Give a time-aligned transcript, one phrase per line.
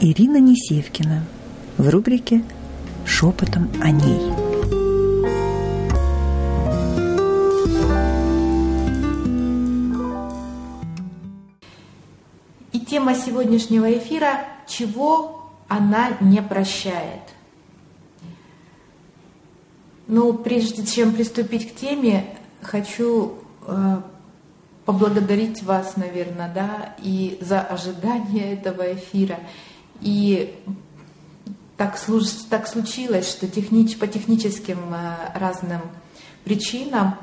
[0.00, 1.24] Ирина Несевкина
[1.78, 2.42] в рубрике
[3.06, 4.20] «Шепотом о ней».
[12.72, 17.22] И тема сегодняшнего эфира– чего она не прощает.
[20.06, 23.34] Ну, прежде чем приступить к теме, хочу
[23.66, 24.00] э,
[24.84, 29.40] поблагодарить вас, наверное, да, и за ожидание этого эфира.
[30.04, 30.54] И
[31.78, 31.98] так,
[32.50, 35.80] так случилось, что технич, по техническим э, разным
[36.44, 37.16] причинам,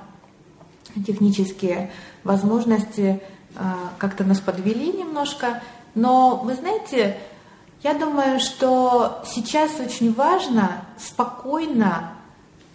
[1.05, 1.91] технические
[2.23, 3.21] возможности
[3.55, 5.61] э, как-то нас подвели немножко.
[5.93, 7.19] Но вы знаете,
[7.83, 12.13] я думаю, что сейчас очень важно спокойно,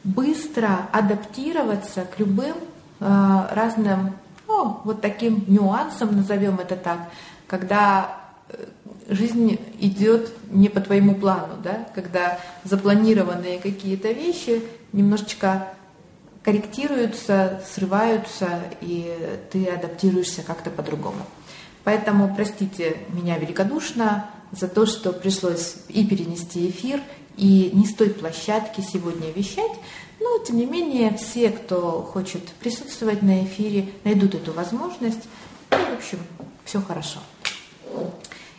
[0.05, 2.55] быстро адаптироваться к любым
[3.01, 4.15] э, разным,
[4.47, 7.11] ну, вот таким нюансам, назовем это так,
[7.49, 8.26] когда
[9.09, 15.69] жизнь идет не по твоему плану, да, когда запланированные какие-то вещи немножечко
[16.43, 19.13] корректируются, срываются, и
[19.51, 21.27] ты адаптируешься как-то по-другому.
[21.85, 27.01] Поэтому простите меня великодушно, за то, что пришлось и перенести эфир,
[27.37, 29.73] и не с той площадки сегодня вещать.
[30.21, 35.25] Но, тем не менее, все, кто хочет присутствовать на эфире, найдут эту возможность.
[35.71, 36.19] И, в общем,
[36.65, 37.19] все хорошо.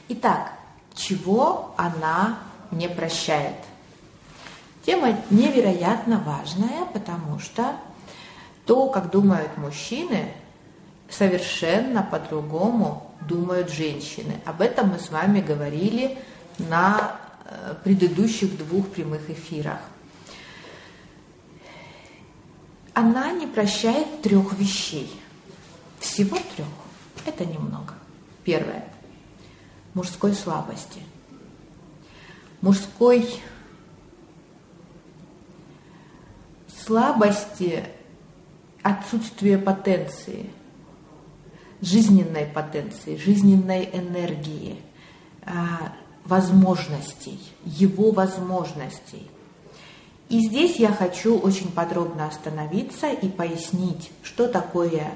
[0.09, 0.53] Итак,
[0.94, 2.39] чего она
[2.72, 3.55] не прощает?
[4.86, 7.75] Тема невероятно важная, потому что
[8.66, 10.31] то, как думают мужчины,
[11.09, 14.41] совершенно по-другому думают женщины.
[14.45, 16.17] Об этом мы с вами говорили
[16.58, 19.80] на э, предыдущих двух прямых эфирах.
[22.94, 25.21] Она не прощает трех вещей.
[25.99, 26.67] Всего трех.
[27.25, 27.94] Это немного.
[28.44, 28.86] Первое.
[29.97, 31.01] Мужской слабости.
[32.61, 33.27] Мужской
[36.85, 37.83] слабости
[38.83, 40.52] отсутствие потенции–
[41.81, 44.77] жизненной потенции, жизненной энергии,
[45.43, 45.93] а,
[46.25, 49.27] возможностей, его возможностей.
[50.30, 55.11] И здесь я хочу очень подробно остановиться и пояснить, что такое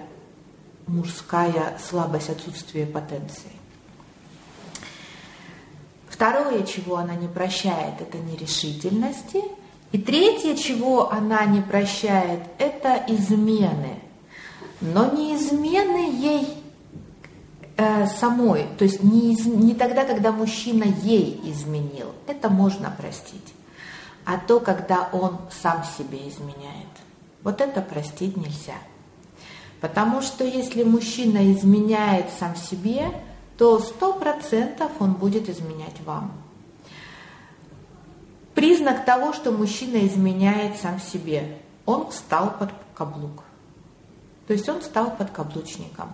[0.88, 3.61] мужская слабость, отсутствие потенции.
[6.22, 9.42] Второе, чего она не прощает, это нерешительности.
[9.92, 13.96] И третье, чего она не прощает, это измены–
[14.82, 16.58] но не измены ей
[17.78, 23.54] э, самой, то есть не, из, не тогда, когда мужчина ей изменил, это можно простить,
[24.26, 26.90] а то, когда он сам себе изменяет.
[27.44, 28.78] Вот это простить нельзя.
[29.80, 33.12] Потому что если мужчина изменяет сам себе,
[33.62, 36.32] то сто процентов он будет изменять вам.
[38.56, 43.44] Признак того, что мужчина изменяет сам себе, он встал под каблук.
[44.48, 46.10] То есть он стал подкаблучником.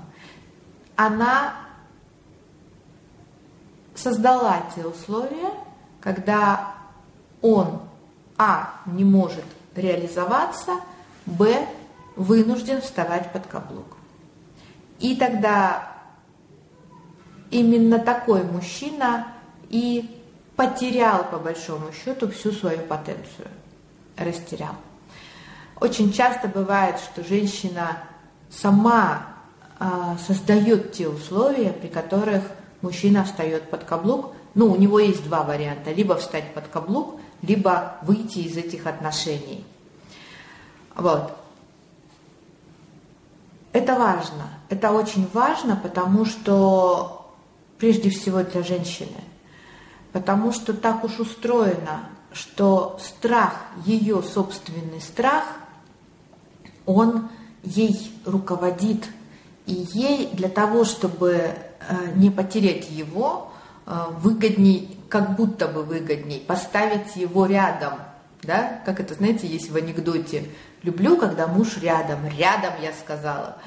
[0.97, 1.55] Она
[3.95, 5.53] создала те условия,
[6.01, 6.73] когда
[7.41, 7.79] он,
[8.37, 10.81] а, не может реализоваться,
[11.25, 11.65] б,
[12.17, 13.95] вынужден вставать под каблук.
[14.99, 15.96] И тогда
[17.51, 19.27] именно такой мужчина
[19.69, 20.21] и
[20.55, 23.47] потерял, по большому счету, всю свою потенцию.
[24.17, 24.75] Растерял.
[25.79, 27.99] Очень часто бывает, что женщина
[28.49, 29.27] сама
[29.79, 32.43] а, создает те условия, при которых
[32.81, 34.33] мужчина встает под каблук.
[34.55, 35.91] Ну, у него есть два варианта.
[35.91, 39.63] Либо встать под каблук, либо выйти из этих отношений.
[40.95, 41.37] Вот.
[43.71, 44.49] Это важно.
[44.69, 47.16] Это очень важно, потому что,
[47.77, 49.21] прежде всего для женщины,
[50.11, 53.53] потому что так уж устроено, что страх,
[53.85, 55.43] ее собственный страх,
[56.85, 57.29] он
[57.63, 59.05] ей руководит,
[59.65, 61.55] и ей для того, чтобы э,
[62.15, 63.51] не потерять его,
[63.85, 67.93] э, выгодней, как будто бы выгодней, поставить его рядом,
[68.43, 70.45] да, как это, знаете, есть в анекдоте,
[70.83, 73.57] люблю, когда муж рядом, рядом я сказала,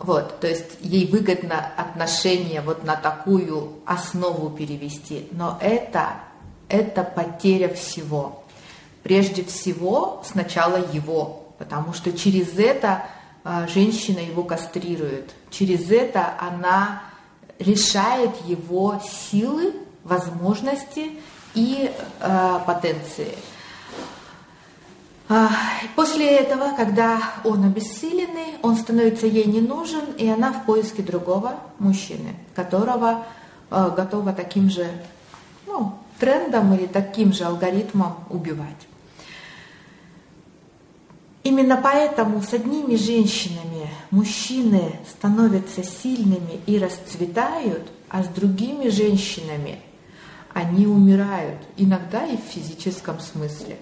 [0.00, 6.20] вот, то есть ей выгодно отношения вот на такую основу перевести, но это,
[6.68, 8.44] это потеря всего.
[9.02, 13.06] Прежде всего, сначала его, потому что через это
[13.42, 15.30] а, женщина его кастрирует.
[15.50, 17.02] Через это она
[17.58, 19.00] лишает его
[19.30, 19.74] силы,
[20.04, 21.18] возможности
[21.54, 21.90] и
[22.20, 23.34] э, потенции.
[25.30, 25.50] А,
[25.94, 31.60] после этого, когда он обессиленный, он становится ей не нужен, и она в поиске другого
[31.78, 33.26] мужчины, которого
[33.70, 34.86] э, готова таким же,
[35.66, 38.88] ну, трендам или таким же алгоритмам убивать.
[41.42, 49.78] Именно поэтому с одними женщинами мужчины становятся сильными и расцветают, а с другими женщинами
[50.54, 53.76] они умирают, иногда и в физическом смысле.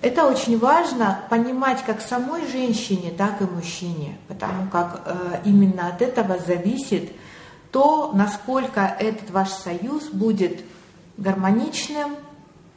[0.00, 6.02] Это очень важно понимать как самой женщине, так и мужчине, потому как э, именно от
[6.02, 7.12] этого зависит
[7.72, 10.60] то, насколько этот ваш союз будет
[11.16, 12.16] гармоничным,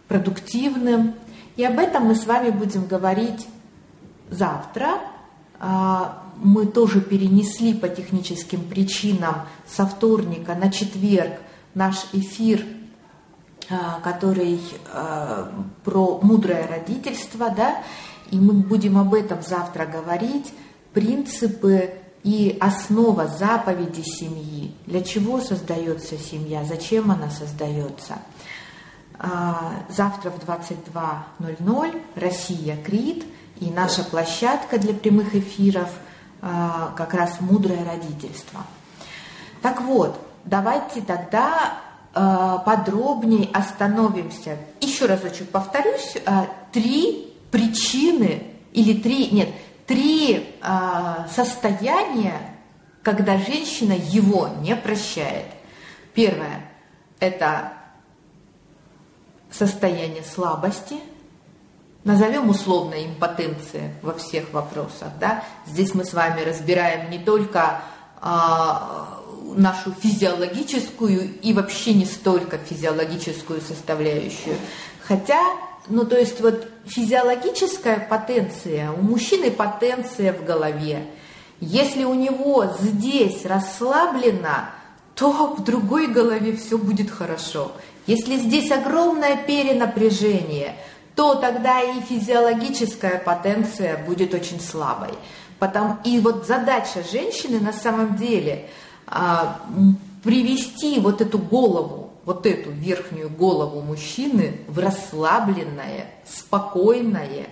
[0.07, 1.13] продуктивным.
[1.55, 3.47] И об этом мы с вами будем говорить
[4.29, 4.99] завтра.
[5.59, 11.33] А, мы тоже перенесли по техническим причинам со вторника на четверг
[11.75, 12.65] наш эфир,
[14.03, 14.61] который
[14.93, 15.51] а,
[15.83, 17.83] про мудрое родительство, да,
[18.29, 20.53] и мы будем об этом завтра говорить,
[20.93, 24.73] принципы и основа заповеди семьи.
[24.85, 28.19] Для чего создается семья, зачем она создается.
[29.89, 33.25] Завтра в 22.00 Россия Крит–
[33.61, 35.89] и наша площадка для прямых эфиров
[36.41, 38.61] как раз мудрое родительство.
[39.61, 41.77] Так вот, давайте тогда
[42.13, 44.57] подробнее остановимся.
[44.81, 49.49] Еще разочек повторюсь, а, три причины или три, нет,
[49.87, 50.55] три
[51.29, 52.55] состояния,
[53.03, 55.47] когда женщина его не прощает.
[56.13, 56.69] Первое–
[57.19, 57.73] это
[59.49, 60.95] состояние слабости–
[62.03, 65.09] назовем условно импотенция во всех вопросах.
[65.19, 65.43] Да?
[65.65, 67.81] Здесь мы с вами разбираем не только
[69.55, 74.55] нашу физиологическую и вообще не столько физиологическую составляющую.
[75.03, 75.41] Хотя,
[75.87, 81.05] ну то есть вот физиологическая потенция, у мужчины потенция в голове.
[81.59, 84.69] Если у него здесь расслаблено,
[85.15, 87.71] то в другой голове все будет хорошо.
[88.07, 90.75] Если здесь огромное перенапряжение–
[91.15, 95.11] то тогда и физиологическая потенция будет очень слабой.
[95.59, 98.69] Потом, и вот задача женщины на самом деле
[100.23, 107.47] привести вот эту голову, вот эту верхнюю голову мужчины в расслабленное, спокойное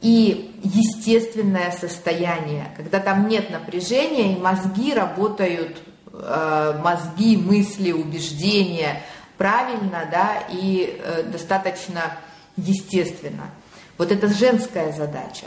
[0.00, 9.02] и естественное состояние, когда там нет напряжения и мозги работают, э, мозги, мысли, убеждения
[9.36, 12.16] правильно, да, и э, достаточно
[12.56, 13.50] естественно.
[13.96, 15.46] Вот это женская задача.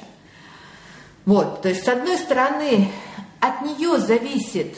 [1.26, 2.90] Вот, то есть с одной стороны
[3.40, 4.78] от нее зависит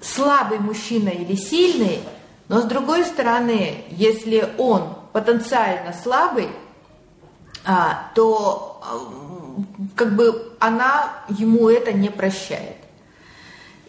[0.00, 2.00] слабый мужчина или сильный,
[2.48, 6.48] но с другой стороны, если он потенциально слабый,
[7.64, 8.82] а, то
[9.94, 12.76] как бы она ему это не прощает.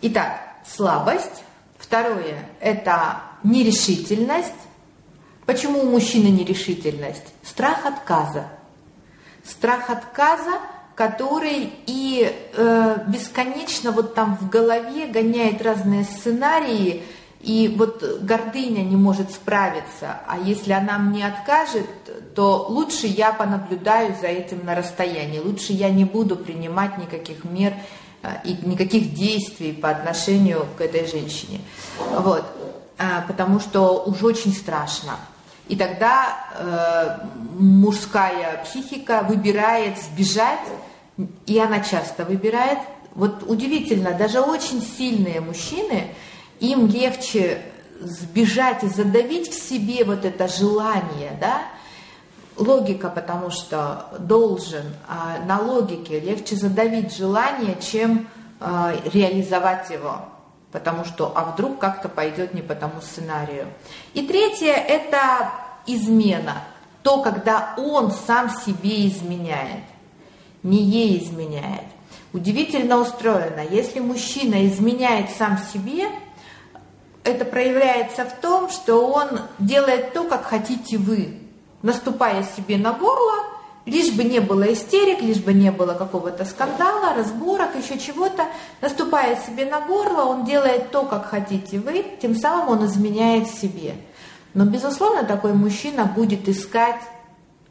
[0.01, 1.43] Итак, слабость.
[1.77, 4.53] Второе– это нерешительность.
[5.45, 7.25] Почему у мужчины нерешительность?
[7.43, 8.47] Страх отказа.
[9.43, 10.59] Страх отказа,
[11.01, 17.01] который и э, бесконечно вот там в голове гоняет разные сценарии,
[17.39, 21.87] и вот гордыня не может справиться, а если она мне откажет,
[22.35, 27.73] то лучше я понаблюдаю за этим на расстоянии, лучше я не буду принимать никаких мер
[28.21, 31.61] э, и никаких действий по отношению к этой женщине.
[31.97, 32.45] Вот.
[32.99, 35.13] А, потому что уж очень страшно.
[35.67, 37.27] И тогда э,
[37.57, 40.59] мужская психика выбирает сбежать,
[41.45, 42.79] и она часто выбирает.
[43.15, 46.13] Вот удивительно, даже очень сильные мужчины,
[46.59, 47.61] им легче
[48.01, 51.61] сбежать и задавить в себе вот это желание, да,
[52.57, 58.27] логика, потому что должен, а на логике легче задавить желание, чем
[58.59, 60.25] э, реализовать его,
[60.71, 63.67] потому что, а вдруг как-то пойдет не по тому сценарию.
[64.13, 65.51] И третье– это
[65.87, 66.63] измена.
[67.03, 69.83] То, когда он сам себе изменяет,
[70.63, 71.85] не ей изменяет.
[72.33, 73.61] Удивительно устроено.
[73.69, 76.07] Если мужчина изменяет сам себе,
[77.23, 81.39] это проявляется в том, что он делает то, как хотите вы,
[81.81, 83.43] наступая себе на горло,
[83.85, 88.45] лишь бы не было истерик, лишь бы не было какого-то скандала, разборок, еще чего-то,
[88.81, 93.95] наступая себе на горло, он делает то, как хотите вы, тем самым он изменяет себе.
[94.53, 97.01] Но, безусловно, такой мужчина будет искать,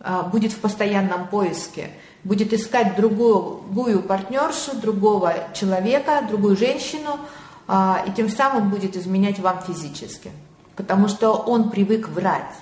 [0.01, 1.91] а, будет в постоянном поиске,
[2.25, 7.19] будет искать другую, партнершу, другого человека, другую женщину,
[7.67, 10.31] а, и тем самым будет изменять вам физически.
[10.77, 12.55] Потому что он привык врать.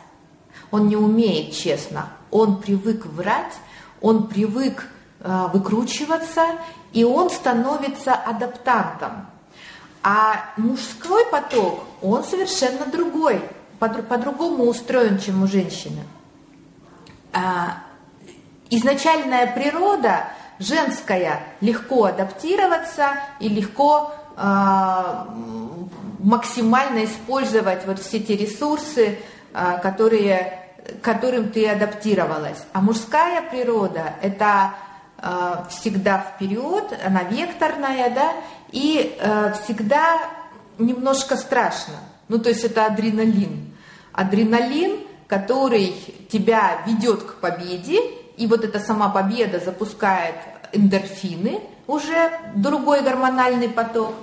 [0.71, 2.11] Он не умеет честно.
[2.31, 3.55] Он привык врать,
[4.01, 4.87] он привык
[5.21, 6.47] а, выкручиваться,
[6.93, 9.27] и он становится адаптантом.
[10.03, 13.41] А мужской поток, он совершенно другой
[13.79, 16.03] по-другому устроен, чем у женщины.
[17.33, 17.83] А,
[18.71, 25.29] изначальная природа женская легко адаптироваться и легко а,
[26.19, 29.19] максимально использовать вот все те ресурсы,
[29.53, 30.69] а, которые,
[31.03, 32.65] которым ты адаптировалась.
[32.73, 34.75] А мужская природа– это
[35.19, 38.33] а, всегда вперед, она векторная, да,
[38.71, 40.21] и а, всегда
[40.79, 41.95] немножко страшно.
[42.29, 43.75] Ну, то есть это адреналин.
[44.13, 45.95] Адреналин, который
[46.31, 48.01] тебя ведет к победе,
[48.39, 50.37] и вот эта сама победа запускает
[50.73, 54.15] эндорфины, уже другой гормональный поток.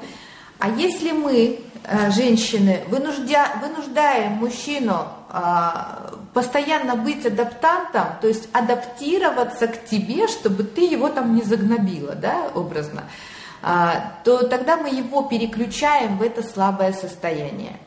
[0.59, 5.07] А если мы, э, женщины, вынуждя, вынуждаем мужчину
[5.37, 12.15] а, постоянно быть адаптантом, то есть адаптироваться к тебе, чтобы ты его там не загнобила,
[12.15, 13.03] да, образно,
[13.61, 17.77] а, то тогда мы его переключаем в это слабое состояние.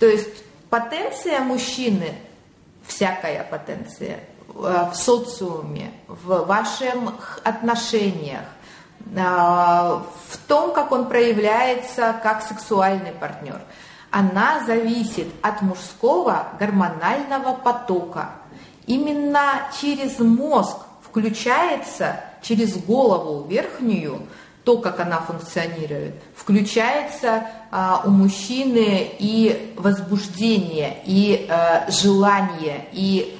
[0.00, 2.14] То есть потенция мужчины,
[2.86, 4.18] всякая потенция,
[4.60, 8.44] в социуме, в ваших отношениях,
[9.16, 13.60] а, в том, как он проявляется как сексуальный партнер.
[14.10, 18.30] Она зависит от мужского гормонального потока.
[18.86, 24.26] Именно через мозг включается, через голову верхнюю,
[24.64, 33.39] то, как она функционирует, включается а, у мужчины и возбуждение, и а, желание, и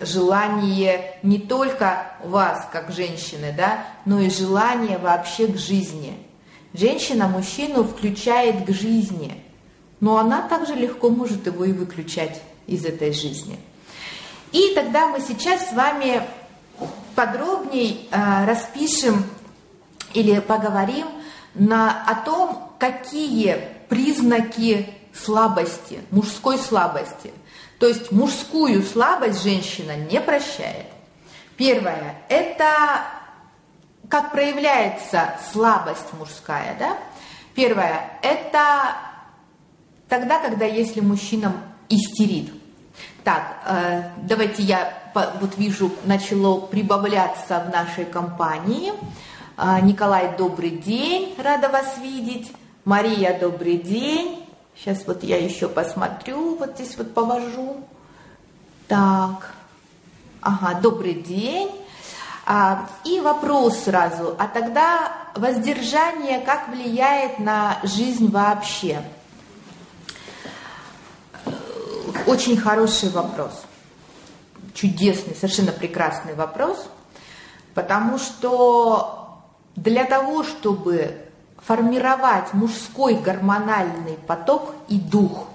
[0.00, 6.14] желание не только вас, как женщины, да, но и желание вообще к жизни.
[6.72, 9.42] Женщина мужчину включает к жизни,
[10.00, 13.58] но она также легко может его и выключать из этой жизни.
[14.52, 16.22] И тогда мы сейчас с вами
[17.14, 19.24] подробней э, распишем
[20.14, 21.06] или поговорим
[21.54, 27.32] на, о том, какие признаки слабости, мужской слабости–
[27.82, 30.86] то есть мужскую слабость женщина не прощает.
[31.56, 33.02] Первое– это
[34.08, 36.96] как проявляется слабость мужская, да?
[37.56, 38.94] Первое– это
[40.08, 41.54] тогда, когда если мужчина
[41.88, 42.52] истерит.
[43.24, 44.94] Так, э, давайте я
[45.40, 48.92] вот вижу, начало прибавляться в нашей компании.
[49.58, 52.52] Э, Николай, добрый день, рада вас видеть.
[52.84, 54.46] Мария, добрый день.
[54.82, 57.86] Сейчас вот я еще посмотрю, вот здесь вот повожу.
[58.88, 59.54] Так,
[60.40, 61.70] ага, добрый день.
[62.44, 69.04] А, и вопрос сразу, а тогда воздержание как влияет на жизнь вообще?
[72.26, 73.62] Очень хороший вопрос,
[74.74, 76.88] чудесный, совершенно прекрасный вопрос,
[77.74, 79.38] потому что
[79.76, 81.21] для того, чтобы
[81.64, 85.48] формировать мужской гормональный поток и дух.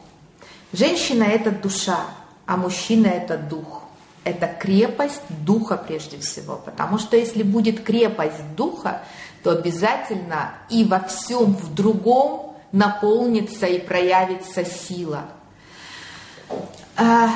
[0.73, 1.99] Женщина– это душа,
[2.45, 3.83] а мужчина– это дух.
[4.23, 9.01] Это крепость духа прежде всего, потому что если будет крепость духа,
[9.41, 15.25] то обязательно и во всем в другом наполнится и проявится сила.
[16.97, 17.29] А,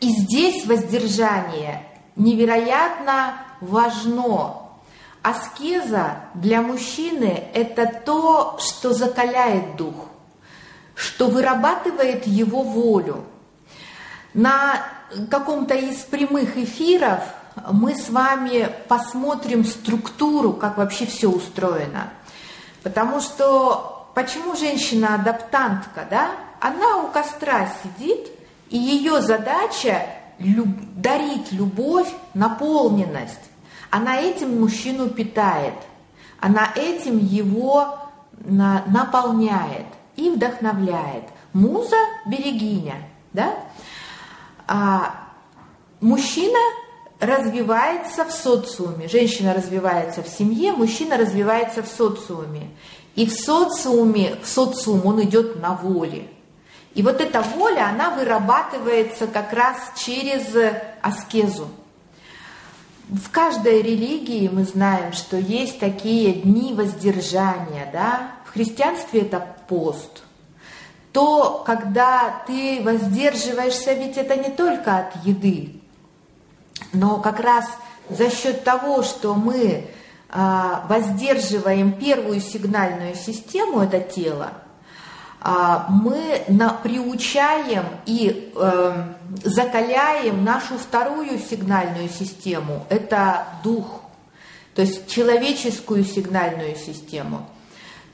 [0.00, 1.82] и здесь воздержание
[2.14, 4.63] невероятно важно,
[5.24, 9.94] Аскеза для мужчины– это то, что закаляет дух,
[10.94, 13.24] что вырабатывает его волю.
[14.34, 14.84] На
[15.30, 17.22] каком-то из прямых эфиров
[17.72, 22.10] мы с вами посмотрим структуру, как вообще все устроено.
[22.82, 26.32] Потому что почему женщина адаптантка, да?
[26.60, 28.28] Она у костра сидит,
[28.68, 30.06] и ее задача
[30.38, 33.40] дарить любовь, наполненность.
[33.94, 35.74] Она этим мужчину питает,
[36.40, 37.96] она этим его
[38.40, 39.86] наполняет
[40.16, 41.22] и вдохновляет.
[41.52, 41.94] Муза–
[42.26, 42.96] берегиня,
[43.32, 43.54] да?
[44.66, 45.28] А
[46.00, 46.58] мужчина
[47.20, 52.70] развивается в социуме, женщина развивается в семье, мужчина развивается в социуме.
[53.14, 56.26] И в социуме, в социум он идет на воле.
[56.94, 60.42] И вот эта воля, она вырабатывается как раз через
[61.00, 61.68] аскезу.
[63.14, 68.32] В каждой религии мы знаем, что есть такие дни воздержания, да?
[68.44, 70.24] В христианстве это пост.
[71.12, 75.80] То, когда ты воздерживаешься, ведь это не только от еды,
[76.92, 77.66] но как раз
[78.10, 79.86] за счет того, что мы
[80.28, 84.54] а, воздерживаем первую сигнальную систему, это тело,
[85.44, 89.04] мы на, приучаем и э,
[89.42, 94.00] закаляем нашу вторую сигнальную систему, это дух,
[94.74, 97.46] то есть человеческую сигнальную систему.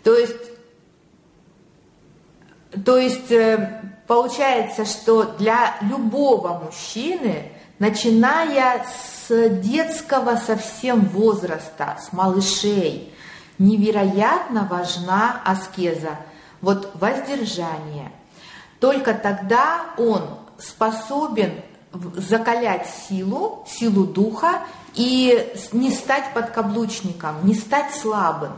[0.02, 0.50] То есть,
[2.84, 13.14] то есть э, получается, что для любого мужчины, начиная с детского совсем возраста, с малышей,
[13.58, 16.18] невероятно важна аскеза,
[16.60, 18.12] вот воздержание.
[18.80, 20.22] Только тогда он
[20.58, 21.52] способен
[22.14, 24.60] закалять силу, силу духа
[24.94, 28.52] и не стать подкаблучником, не стать слабым.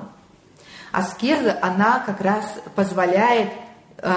[0.92, 2.44] Аскеза, она как раз
[2.74, 3.50] позволяет
[3.98, 4.12] э,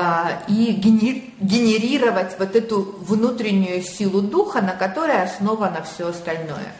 [0.49, 6.73] и генерировать вот эту внутреннюю силу духа, на которой основано все остальное.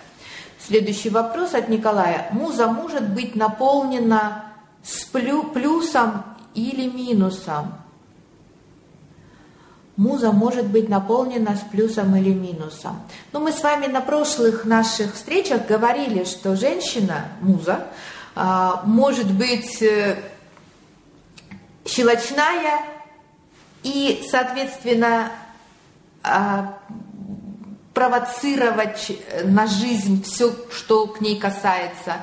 [0.59, 2.27] Следующий вопрос от Николая.
[2.31, 4.45] Муза может быть наполнена
[4.83, 6.23] с плюсом
[6.55, 7.73] или минусом?
[9.97, 13.01] Муза может быть наполнена с плюсом или минусом.
[13.31, 17.87] Но ну, мы с вами на прошлых наших встречах говорили, что женщина, муза,
[18.35, 20.17] а, может быть э,
[21.85, 22.81] щелочная
[23.83, 25.31] и, соответственно,
[26.23, 26.77] а,
[27.93, 29.13] провоцировать
[29.45, 32.17] на жизнь все, что к ней касается,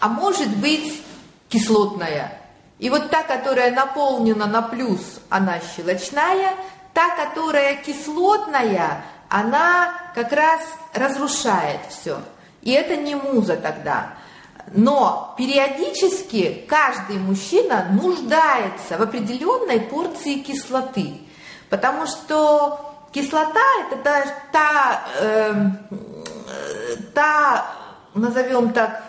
[0.00, 1.02] а может быть
[1.50, 2.37] кислотная.
[2.78, 6.54] И вот та, которая наполнена на плюс, она щелочная,
[6.94, 10.60] та, которая кислотная, она как раз
[10.94, 12.18] разрушает все.
[12.62, 14.14] И это не муза тогда.
[14.72, 21.18] Но периодически каждый мужчина нуждается в определенной порции кислоты,
[21.70, 25.70] потому что кислота это та, та, э,
[27.14, 27.66] та
[28.14, 29.02] назовем так,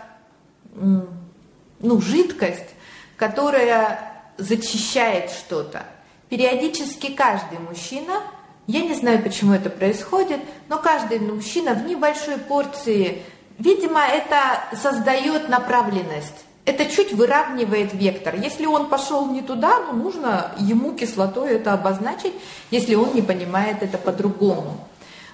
[0.74, 2.70] ну, жидкость,
[3.20, 4.00] которая
[4.38, 5.84] зачищает что-то.
[6.30, 8.22] Периодически каждый мужчина,
[8.66, 13.22] я не знаю, почему это происходит, но каждый мужчина в небольшой порции,
[13.58, 16.46] видимо, это создает направленность.
[16.66, 18.36] Это чуть выравнивает вектор.
[18.36, 22.34] Если он пошел не туда, ну, нужно ему кислотой это обозначить,
[22.70, 24.88] если он не понимает это по-другому.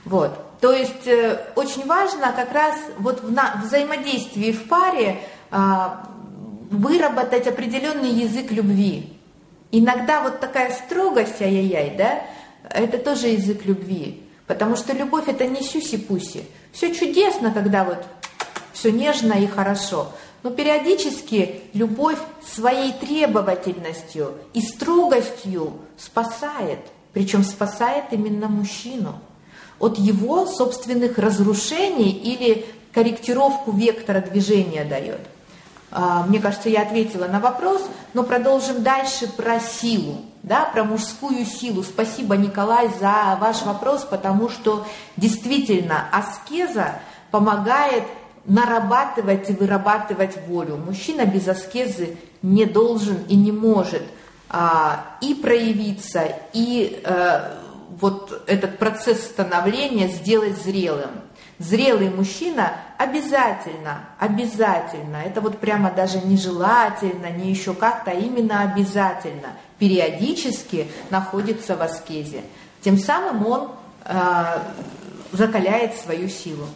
[0.06, 0.32] Вот.
[0.62, 5.20] То есть э, очень важно как раз вот в на, взаимодействии в паре
[5.51, 5.57] э,
[6.72, 9.14] выработать определенный язык любви.
[9.72, 12.22] Иногда вот такая строгость, ай-яй-яй, да,
[12.70, 14.22] это тоже язык любви.
[14.48, 16.44] Потому что любовь это не сюси-пуси.
[16.72, 18.06] Все чудесно, когда вот
[18.74, 20.12] все нежно и хорошо.
[20.44, 26.80] Но периодически любовь своей требовательностью и строгостью спасает.
[27.14, 29.20] Причем спасает именно мужчину
[29.80, 35.22] от его собственных разрушений или корректировку вектора движения дает.
[35.98, 37.81] А, мне кажется, я ответила на вопрос,
[38.14, 41.84] но продолжим дальше про силу, да, про мужскую силу.
[41.84, 46.96] Спасибо, Николай, за ваш вопрос, потому что действительно аскеза
[47.31, 48.03] помогает
[48.44, 50.75] нарабатывать и вырабатывать волю.
[50.75, 54.03] Мужчина без аскезы не должен и не может
[54.50, 57.58] а, и проявиться, и а,
[58.01, 61.12] вот этот процесс становления сделать зрелым.
[61.57, 69.53] Зрелый мужчина обязательно, обязательно, это вот прямо даже нежелательно, не еще как-то, а именно обязательно,
[69.79, 72.41] периодически находится в аскезе.
[72.81, 73.72] Тем самым он
[74.03, 74.59] э,
[75.31, 76.68] закаляет свою силу.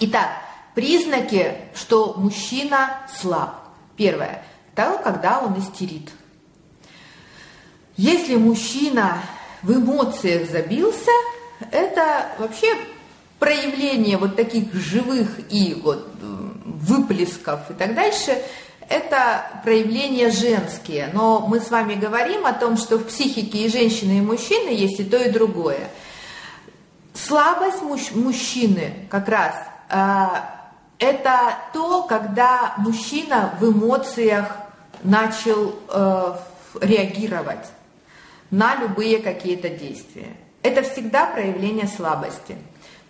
[0.00, 0.30] Итак,
[0.74, 3.54] признаки, что мужчина слаб.
[3.96, 4.42] Первое,
[4.74, 6.10] то, когда он истерит.
[7.96, 9.18] Если мужчина
[9.62, 11.12] в эмоциях забился,
[11.70, 12.74] это вообще
[13.44, 16.08] проявление вот таких живых и вот
[16.64, 18.42] выплесков и так дальше,
[18.88, 21.10] это проявления женские.
[21.12, 24.98] Но мы с вами говорим о том, что в психике и женщины, и мужчины есть
[24.98, 25.90] и то, и другое.
[27.12, 29.54] Слабость муж, мужчины как раз
[29.90, 30.26] э,
[30.98, 34.56] это то, когда мужчина в эмоциях
[35.02, 36.36] начал э,
[36.80, 37.66] реагировать
[38.50, 40.34] на любые какие-то действия.
[40.62, 42.56] Это всегда проявление слабости.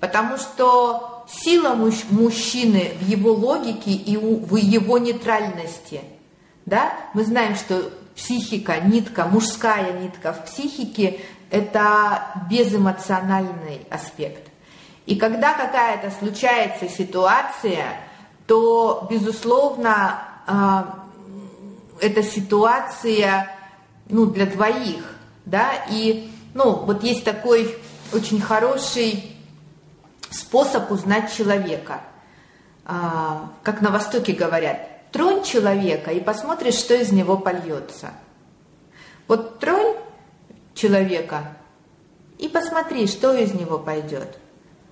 [0.00, 6.02] Потому что сила муж, мужчины в его логике и в его нейтральности.
[6.66, 6.92] Да?
[7.14, 14.48] Мы знаем, что психика, нитка, мужская нитка в психике– это безэмоциональный аспект.
[15.07, 18.00] И когда какая-то случается ситуация,
[18.46, 21.04] то, безусловно, а,
[22.00, 23.50] эта ситуация
[24.09, 25.14] ну, для двоих.
[25.44, 25.70] Да?
[25.90, 27.76] И ну, вот есть такой
[28.12, 29.34] очень хороший
[30.35, 32.01] способ узнать человека.
[32.85, 38.11] А, как на Востоке говорят, тронь человека и посмотришь, что из него польется.
[39.27, 39.97] Вот тронь
[40.75, 41.57] человека
[42.38, 44.38] и посмотри, что из него пойдет.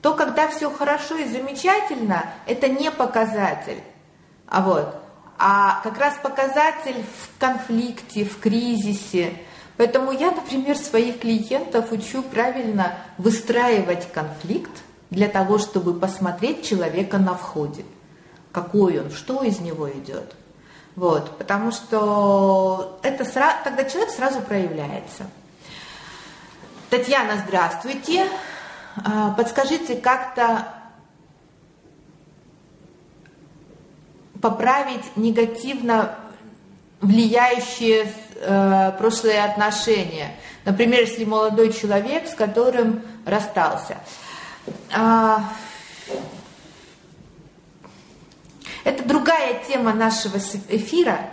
[0.00, 3.82] То, когда все хорошо и замечательно, это не показатель.
[4.48, 4.94] А вот,
[5.38, 9.34] а как раз показатель в конфликте, в кризисе,
[9.76, 14.70] Поэтому я, например, своих клиентов учу правильно выстраивать конфликт
[15.12, 17.84] для того, чтобы посмотреть человека на входе.
[18.50, 20.34] Какой он, что из него идет.
[20.96, 25.24] Вот, потому что это сразу, тогда человек сразу проявляется.
[26.90, 28.26] Татьяна, здравствуйте.
[29.04, 30.68] А, подскажите, как-то
[34.40, 36.16] поправить негативно
[37.00, 40.36] влияющие э, прошлые отношения.
[40.64, 43.98] Например, если молодой человек, с которым расстался.
[44.94, 45.52] А,
[48.84, 51.30] это другая тема нашего эфира,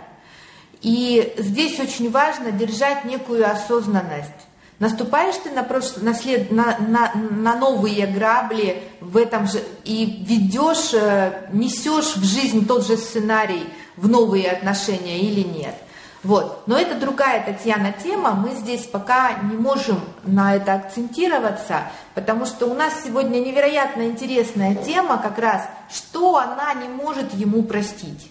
[0.82, 4.30] и здесь очень важно держать некую осознанность.
[4.78, 10.24] Наступаешь ты на, прошлое, на, след, на, на, на новые грабли в этом же и
[10.26, 13.66] ведешь, э, несешь в жизнь тот же сценарий
[13.96, 15.74] в новые отношения или нет.
[16.22, 16.62] Вот.
[16.66, 18.32] Но это другая, Татьяна, тема.
[18.32, 24.74] Мы здесь пока не можем на это акцентироваться, потому что у нас сегодня невероятно интересная
[24.74, 28.30] тема как раз, что она не может ему простить.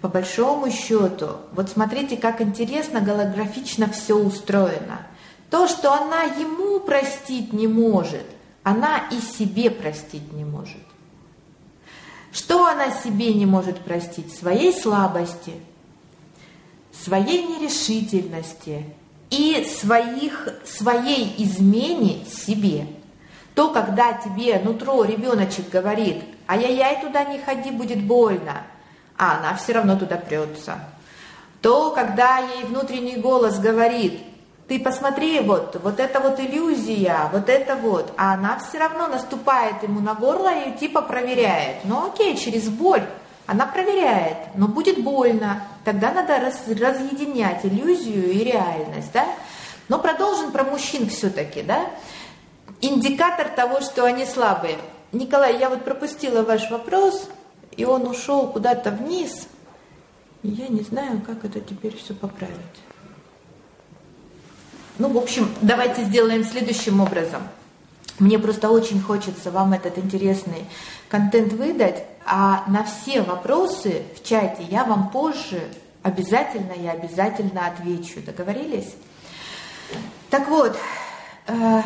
[0.00, 5.06] По большому счету, вот смотрите, как интересно, голографично все устроено–
[5.50, 8.26] то, что она ему простить не может,
[8.62, 10.82] она и себе простить не может.
[12.32, 14.34] Что она себе не может простить?
[14.34, 15.54] Своей слабости,
[17.04, 18.84] своей нерешительности
[19.30, 22.86] и своих, своей измене себе.
[23.54, 28.64] То, когда тебе нутро ребеночек говорит, ай-яй-яй, туда не ходи, будет больно,
[29.16, 30.78] а она все равно туда прется.
[31.62, 34.20] То, когда ей внутренний голос говорит,
[34.68, 38.12] ты посмотри, вот, вот это вот иллюзия, вот это вот.
[38.16, 41.84] А она все равно наступает ему на горло и типа проверяет.
[41.84, 43.04] Ну окей, через боль.
[43.46, 45.62] Она проверяет, но будет больно.
[45.84, 49.26] Тогда надо раз, разъединять иллюзию и реальность, да?
[49.88, 51.86] Но продолжим про мужчин все-таки, да?
[52.80, 54.78] Индикатор того, что они слабые.
[55.12, 57.28] Николай, я вот пропустила ваш вопрос,
[57.76, 59.46] и он ушел куда-то вниз.
[60.42, 62.56] Я не знаю, как это теперь все поправить.
[64.98, 67.42] Ну, в общем, давайте сделаем следующим образом.
[68.18, 70.64] Мне просто очень хочется вам этот интересный
[71.08, 75.62] контент выдать, а на все вопросы в чате я вам позже
[76.02, 78.22] обязательно, я обязательно отвечу.
[78.24, 78.94] Договорились?
[80.30, 80.76] Так вот,
[81.46, 81.82] э,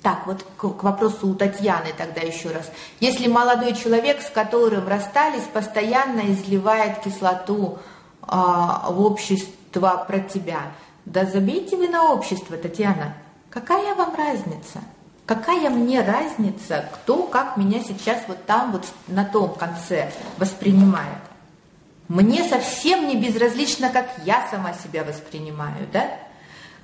[0.00, 2.70] так, вот к, к вопросу у Татьяны тогда еще раз.
[3.00, 7.78] Если молодой человек, с которым расстались, постоянно изливает кислоту
[8.22, 10.72] э, в общество про тебя.
[11.04, 13.14] Да забейте вы на общество, Татьяна.
[13.58, 14.78] Какая вам разница?
[15.26, 21.18] Какая мне разница, кто как меня сейчас вот там вот на том конце воспринимает?
[22.06, 26.08] Мне совсем не безразлично, как я сама себя воспринимаю, да?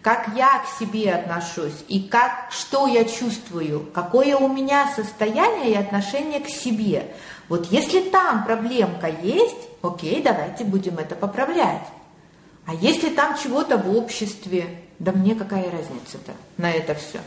[0.02, 5.76] Как я к себе отношусь и как, что я чувствую, какое у меня состояние и
[5.76, 7.14] отношение к себе.
[7.48, 11.86] Вот если там проблемка есть, окей, давайте будем это поправлять.
[12.66, 17.20] А если там чего-то в обществе, да мне какая разница-то на это все?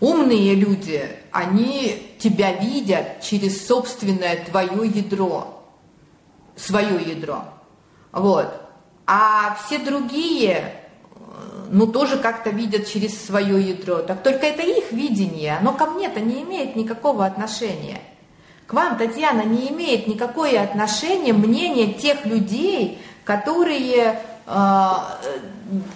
[0.00, 5.62] Умные люди, они тебя видят через собственное твое ядро,
[6.56, 7.44] свое ядро.
[8.10, 8.52] Вот.
[9.06, 10.74] А все другие,
[11.70, 13.98] ну, тоже как-то видят через свое ядро.
[13.98, 18.00] Так только это их видение, оно ко мне-то не имеет никакого отношения.
[18.66, 24.20] К вам, Татьяна, не имеет никакое отношение мнение тех людей, которые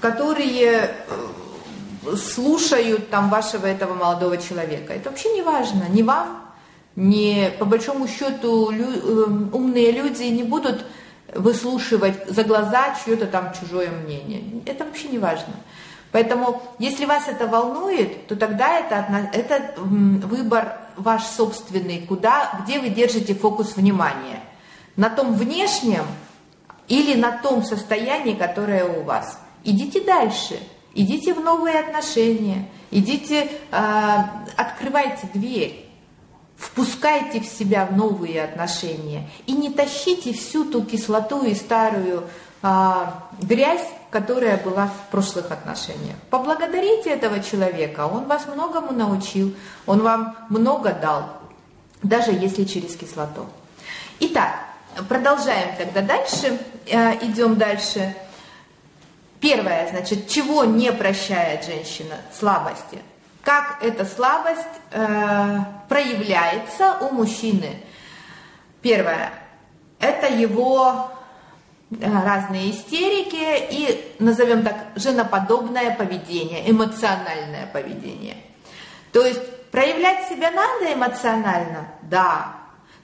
[0.01, 4.93] которые э, слушают там вашего этого молодого человека.
[4.93, 6.43] Это вообще не важно, не вам,
[6.95, 10.85] не по большому счету лю, э, умные люди не будут
[11.35, 14.63] выслушивать за глаза чье-то там чужое мнение.
[14.65, 15.53] Это вообще не важно.
[16.13, 22.89] Поэтому, если вас это волнует, то тогда это, это выбор ваш собственный, куда, где вы
[22.89, 24.41] держите фокус внимания.
[24.97, 26.07] На том внешнем
[26.89, 29.39] или на том состоянии, которое у вас.
[29.65, 30.59] Идите дальше,
[30.95, 34.23] идите в новые отношения, идите, э,
[34.57, 35.89] открывайте дверь,
[36.57, 42.25] впускайте в себя в новые отношения и не тащите всю ту кислоту и старую
[42.63, 42.93] э,
[43.43, 46.17] грязь, которая была в прошлых отношениях.
[46.31, 51.29] Поблагодарите этого человека, он вас многому научил, он вам много дал,
[52.03, 53.47] даже если через кислоту.
[54.21, 54.55] Итак,
[55.09, 58.15] Продолжаем тогда дальше, э, идем дальше.
[59.41, 62.17] Первое, значит, чего не прощает женщина?
[62.33, 62.99] Слабости.
[63.43, 64.61] Как эта слабость
[64.93, 67.83] э, проявляется у мужчины?
[68.81, 69.33] Первое,
[70.01, 71.11] это его
[72.01, 73.37] разные истерики
[73.71, 78.37] и, назовем так, женоподобное поведение, эмоциональное поведение.
[79.13, 82.57] То есть проявлять себя надо эмоционально, да,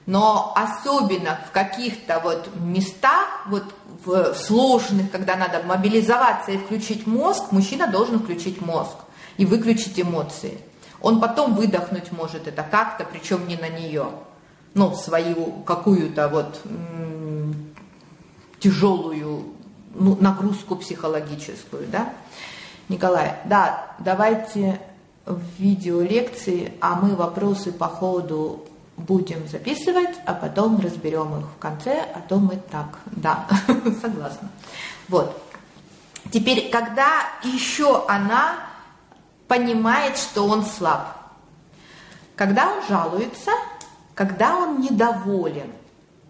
[0.05, 3.63] но особенно в каких-то вот местах, вот
[4.05, 8.95] в сложных, когда надо мобилизоваться и включить мозг, мужчина должен включить мозг
[9.37, 10.59] и выключить эмоции.
[11.01, 14.07] Он потом выдохнуть может это как-то, причем не на нее,
[14.73, 16.59] ну, свою какую-то вот
[18.59, 19.53] тяжелую
[19.93, 22.13] ну, нагрузку психологическую, да.
[22.89, 24.79] Николай, да, давайте
[25.25, 28.65] в видеолекции, а мы вопросы по ходу
[28.97, 33.47] будем записывать, а потом разберем их в конце, а то мы так, да,
[34.01, 34.49] согласна.
[35.07, 35.41] Вот.
[36.31, 38.55] Теперь, когда еще она
[39.47, 41.17] понимает, что он слаб,
[42.35, 43.51] когда он жалуется,
[44.15, 45.71] когда он недоволен,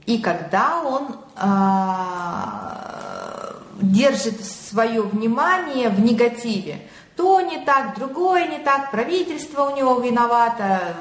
[0.05, 2.73] и когда он э,
[3.81, 10.95] держит свое внимание в негативе, то не так, другое не так, правительство у него виновато,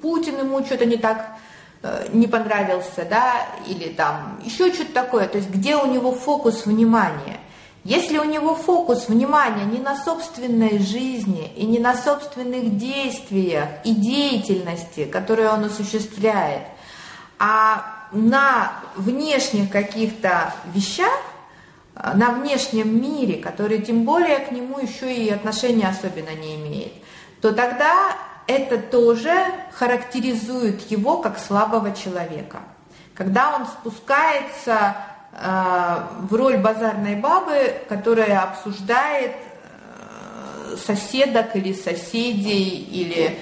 [0.00, 1.36] Путин ему что-то не так
[1.82, 6.66] э, не понравился, да, или там еще что-то такое, то есть где у него фокус
[6.66, 7.38] внимания.
[7.84, 13.94] Если у него фокус внимания не на собственной жизни и не на собственных действиях и
[13.94, 16.62] деятельности, которую он осуществляет,
[17.38, 21.18] а на внешних каких-то вещах,
[22.14, 26.92] на внешнем мире, который тем более к нему еще и отношения особенно не имеет,
[27.40, 29.34] то тогда это тоже
[29.72, 32.60] характеризует его как слабого человека.
[33.14, 34.96] Когда он спускается
[35.32, 43.38] э, в роль базарной бабы, которая обсуждает э, соседок или соседей, или,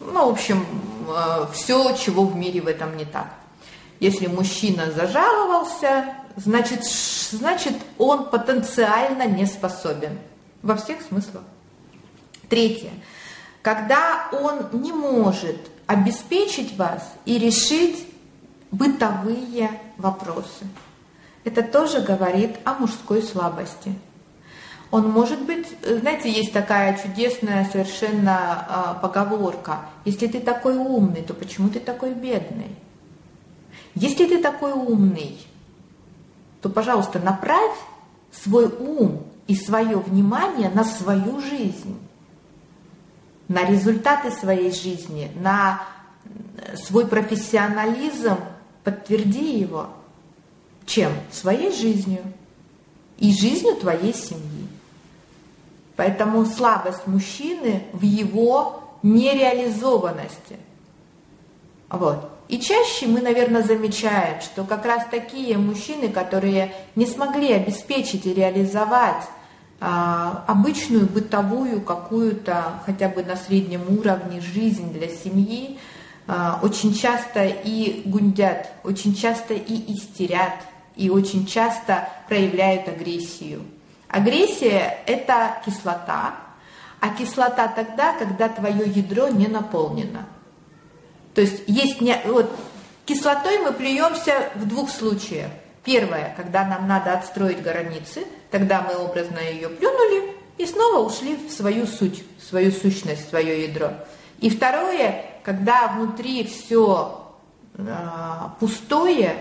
[0.00, 0.66] ну, в общем,
[1.08, 3.28] э, все, чего в мире в этом не так.
[4.00, 10.18] Если мужчина зажаловался, значит, значит он потенциально не способен
[10.62, 11.42] во всех смыслах.
[12.48, 12.90] Третье.
[13.62, 18.06] Когда он не может обеспечить вас и решить
[18.70, 20.66] бытовые вопросы.
[21.44, 23.94] Это тоже говорит о мужской слабости.
[24.90, 29.80] Он может быть, знаете, есть такая чудесная совершенно э, поговорка.
[30.04, 32.76] Если ты такой умный, то почему ты такой бедный?
[33.94, 35.38] Если ты такой умный,
[36.62, 37.76] то, пожалуйста, направь
[38.30, 41.98] свой ум и свое внимание на свою жизнь,
[43.48, 45.82] на результаты своей жизни, на
[46.76, 48.36] свой профессионализм,
[48.84, 49.88] подтверди его.
[50.86, 51.12] Чем?
[51.30, 52.22] Своей жизнью
[53.18, 54.68] и жизнью твоей семьи.
[55.96, 60.56] Поэтому слабость мужчины в его нереализованности.
[61.92, 62.30] Вот.
[62.48, 68.32] И чаще мы, наверное, замечаем, что как раз такие мужчины, которые не смогли обеспечить и
[68.32, 69.24] реализовать
[69.78, 75.78] а, обычную бытовую какую-то, хотя бы на среднем уровне, жизнь для семьи,
[76.26, 80.54] а, очень часто и гундят, очень часто и истерят,
[80.96, 83.62] и очень часто проявляют агрессию.
[84.08, 86.36] Агрессия– это кислота,
[87.00, 90.26] а кислота тогда, когда твое ядро не наполнено–
[91.34, 92.50] то есть есть не, вот,
[93.06, 95.50] кислотой мы плюемся в двух случаях.
[95.84, 101.50] Первое, когда нам надо отстроить границы, тогда мы образно ее плюнули и снова ушли в
[101.50, 103.90] свою суть, в свою сущность, в свое ядро.
[104.38, 107.32] И второе, когда внутри все
[107.74, 109.34] э, а, пустое,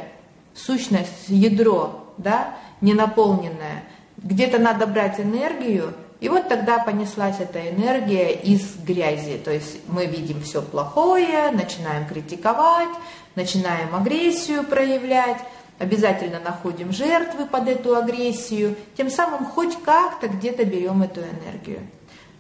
[0.56, 3.84] сущность, ядро, да, ненаполненное,
[4.18, 9.42] где-то надо брать энергию, и вот тогда понеслась эта энергия из грязи.
[9.44, 12.96] То есть мы видим все плохое, начинаем критиковать,
[13.34, 15.40] начинаем агрессию проявлять,
[15.80, 21.80] обязательно находим жертвы под эту агрессию, тем самым хоть как-то где-то берем эту энергию.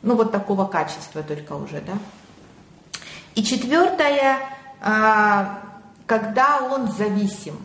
[0.04, 1.94] Ну вот такого качества только уже, да.
[3.34, 4.38] И четвертое,
[4.80, 5.60] а,
[6.06, 7.58] когда он зависим,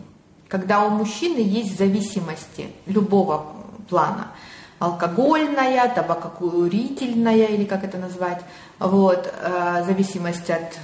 [0.47, 3.53] когда у мужчины есть зависимости любого
[3.87, 4.31] плана–
[4.79, 8.41] алкогольная, табакокурительная, или как это назвать,
[8.79, 10.77] вот, э, зависимость от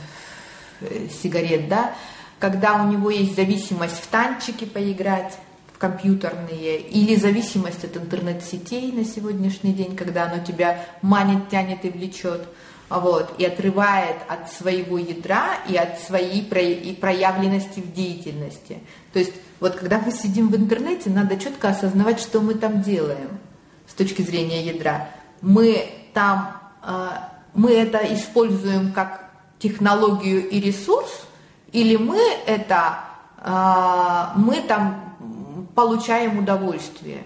[0.82, 1.94] э, сигарет, да,
[2.40, 5.38] когда у него есть зависимость в танчики поиграть,
[5.74, 11.90] в компьютерные, или зависимость от интернет-сетей на сегодняшний день, когда оно тебя манит, тянет и
[11.90, 12.48] влечет,
[12.90, 16.44] вот, и отрывает от своего ядра и от своей
[16.96, 18.80] проявленности в деятельности.
[19.14, 23.40] То есть вот когда мы сидим в интернете, надо четко осознавать, что мы там делаем–
[23.88, 25.10] с точки зрения ядра.
[25.42, 27.08] Мы там, э,
[27.54, 31.26] мы это используем как технологию и ресурс,
[31.72, 33.00] или мы это,
[33.40, 35.16] э, мы там
[35.76, 37.24] получаем удовольствие,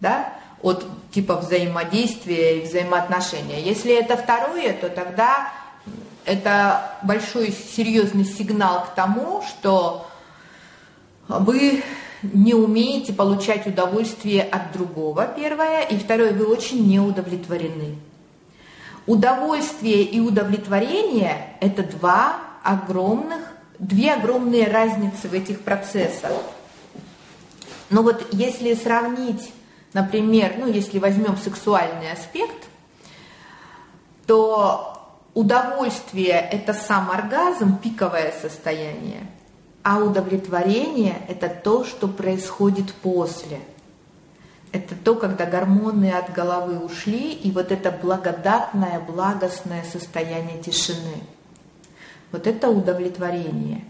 [0.00, 3.60] да, от типа взаимодействия и взаимоотношения.
[3.62, 5.52] Если это второе, то тогда
[6.24, 10.06] это большой серьезный сигнал к тому, что
[11.28, 11.82] вы
[12.32, 17.96] не умеете получать удовольствие от другого, первое, и второе, вы очень не удовлетворены.
[19.06, 23.40] Удовольствие и удовлетворение– это два огромных,
[23.78, 26.32] две огромные разницы в этих процессах.
[27.90, 29.52] Но вот если сравнить,
[29.92, 32.66] например, ну если возьмем сексуальный аспект,
[34.26, 34.98] то
[35.34, 39.26] удовольствие– это сам оргазм, пиковое состояние,
[39.84, 43.60] а удовлетворение– это то, что происходит после.
[44.72, 51.18] Это то, когда гормоны от головы ушли, и вот это благодатное, благостное состояние тишины.
[52.32, 53.84] Вот это удовлетворение.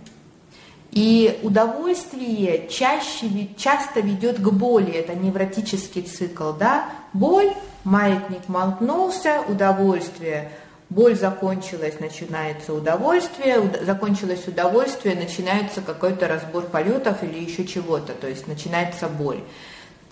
[0.90, 6.86] И удовольствие чаще, часто ведет к боли, это невротический цикл, да?
[7.12, 7.54] Боль,
[7.84, 10.50] маятник мотнулся, удовольствие–
[10.90, 18.46] боль закончилась, начинается удовольствие, закончилось удовольствие, начинается какой-то разбор полетов или еще чего-то, то есть
[18.46, 19.40] начинается боль.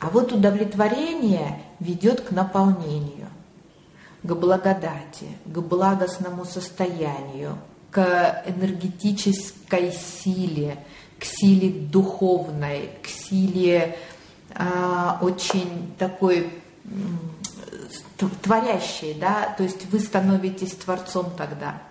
[0.01, 3.29] А вот удовлетворение ведет к наполнению,
[4.23, 7.59] к благодати, к благостному состоянию,
[7.91, 10.79] к энергетической силе,
[11.19, 13.97] к силе духовной, к силе
[14.55, 16.51] а, очень такой
[18.29, 21.83] творящие, да, то есть вы становитесь творцом тогда.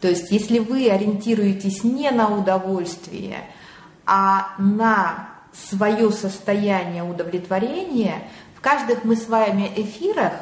[0.00, 3.44] То есть если вы ориентируетесь не на удовольствие,
[4.04, 10.32] а на свое состояние удовлетворения, в каждых мы с вами эфирах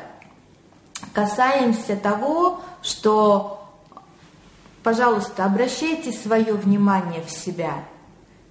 [1.13, 3.71] касаемся того, что,
[4.83, 7.85] пожалуйста, обращайте свое внимание в себя,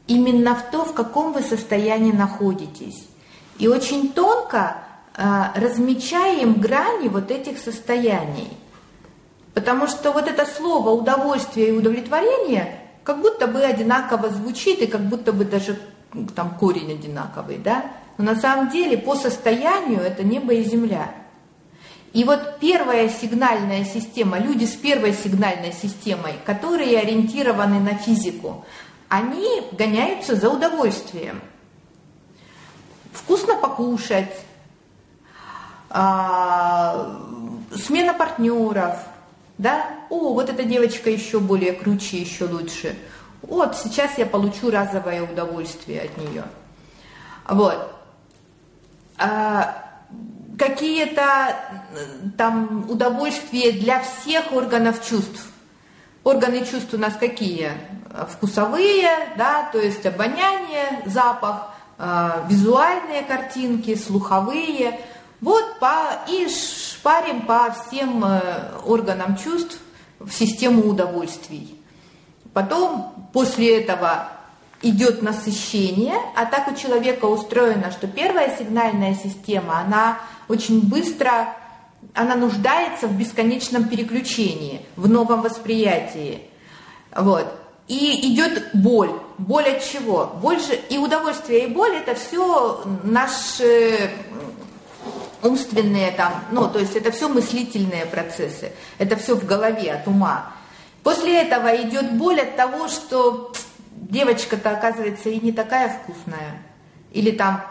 [0.07, 3.07] именно в то, в каком вы состоянии находитесь.
[3.59, 4.77] И очень тонко
[5.15, 8.49] размечаем грани вот этих состояний.
[9.53, 15.01] Потому что вот это слово удовольствие и удовлетворение как будто бы одинаково звучит, и как
[15.01, 15.79] будто бы даже
[16.35, 17.85] там корень одинаковый, да?
[18.17, 21.13] Но на самом деле по состоянию это небо и земля.
[22.13, 28.63] И вот первая сигнальная система, люди с первой сигнальной системой, которые ориентированы на физику,
[29.09, 31.41] они гоняются за удовольствием.
[33.11, 34.31] Вкусно покушать,
[35.95, 37.19] а,
[37.75, 38.97] смена партнеров,
[39.59, 42.97] да, о, вот эта девочка еще более круче, еще лучше.
[43.43, 46.45] Вот, сейчас я получу разовое удовольствие от нее.
[47.47, 47.93] Вот.
[49.19, 49.83] А,
[50.57, 51.55] какие-то
[52.37, 55.45] там удовольствия для всех органов чувств.
[56.23, 57.71] Органы чувств у нас какие?
[58.31, 64.99] Вкусовые, да, то есть обоняние, запах, а, визуальные картинки, слуховые–
[65.43, 69.77] вот по, и шпарим по всем э, органам чувств
[70.19, 71.77] в систему удовольствий.
[72.53, 74.29] Потом после этого
[74.81, 81.53] идет насыщение, а так у человека устроено, что первая сигнальная система, она очень быстро,
[82.13, 86.43] она нуждается в бесконечном переключении, в новом восприятии.
[87.13, 87.47] Вот.
[87.89, 89.11] И идет боль.
[89.37, 90.37] Боль от чего?
[90.41, 94.09] Боль же и удовольствие, и боль это все наши
[95.43, 100.53] умственные там, ну, то есть это все мыслительные процессы, это все в голове от ума.
[101.03, 103.51] После этого идет боль от того, что
[103.91, 106.61] девочка-то оказывается и не такая вкусная.
[107.11, 107.63] Или там,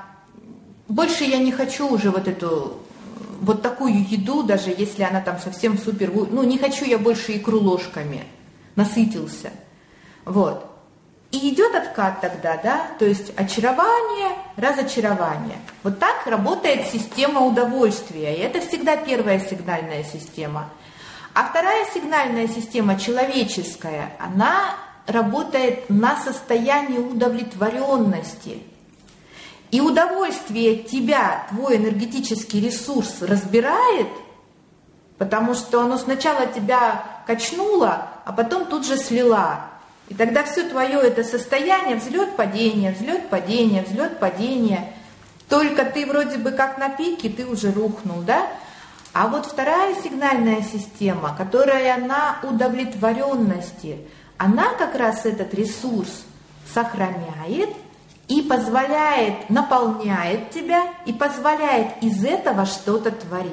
[0.89, 2.83] больше я не хочу уже вот эту,
[3.41, 7.59] вот такую еду, даже если она там совсем супер, ну, не хочу я больше икру
[7.59, 8.25] ложками,
[8.77, 9.51] насытился.
[10.25, 10.72] Вот.
[11.33, 15.57] И идет откат тогда, да, то есть очарование, разочарование.
[15.83, 20.69] Вот так работает система удовольствия, и это всегда первая сигнальная система.
[21.33, 28.63] А вторая сигнальная система, человеческая, она работает на состоянии удовлетворенности.
[29.71, 34.09] И удовольствие тебя, твой энергетический ресурс разбирает,
[35.17, 39.72] потому что оно сначала тебя качнуло, а потом тут же слила.
[40.09, 44.93] И тогда все твое это состояние, взлет, падение, взлет, падение, взлет, падение.
[45.49, 48.47] Только ты вроде бы как на пике, ты уже рухнул, да?
[49.13, 53.99] А вот вторая сигнальная система, которая на удовлетворенности,
[54.39, 56.25] она как раз этот ресурс
[56.73, 57.71] сохраняет
[58.29, 63.53] и позволяет, наполняет тебя и позволяет из этого что-то творить.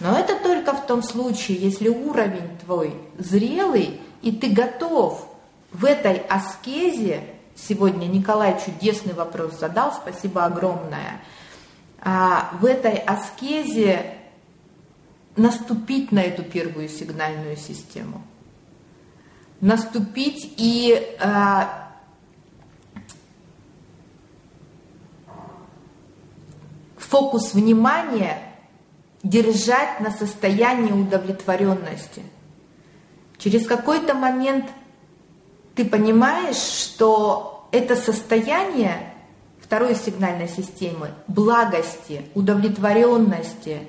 [0.00, 5.27] Но это только в том случае, если уровень твой зрелый, и ты готов
[5.72, 7.22] в этой аскезе
[7.54, 11.20] сегодня Николай чудесный вопрос задал, спасибо огромное.
[12.00, 14.14] А, в этой аскезе
[15.36, 18.22] наступить на эту первую сигнальную систему.
[19.60, 21.92] Наступить и а,
[26.96, 28.42] фокус внимания
[29.22, 32.22] держать на состоянии удовлетворенности.
[33.38, 34.66] Через какой-то момент
[35.78, 39.14] ты понимаешь, что это состояние
[39.60, 43.82] второй сигнальной системы, благости, удовлетворенности,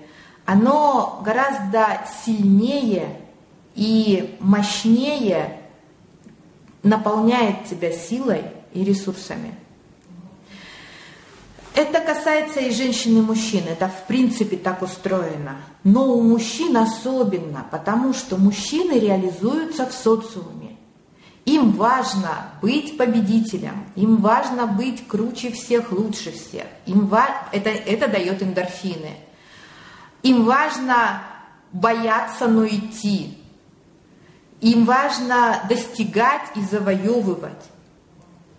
[0.45, 3.21] оно гораздо сильнее
[3.73, 5.61] и мощнее
[6.83, 9.55] наполняет тебя силой и ресурсами.
[11.73, 13.63] Это касается и женщин, и мужчин.
[13.67, 15.57] Это в принципе так устроено.
[15.83, 20.68] Но у мужчин особенно, потому что мужчины реализуются в социуме.
[21.49, 26.67] Им важно быть победителем, им важно быть круче всех, лучше всех.
[26.85, 27.25] Им ва...
[27.51, 29.17] это, это дает эндорфины.
[30.21, 31.23] Им важно
[31.71, 33.39] бояться, но идти.
[34.61, 37.65] Им важно достигать и завоевывать.